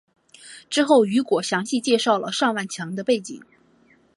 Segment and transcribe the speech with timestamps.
[0.67, 3.43] 之后雨果详细介绍了尚万强的背景。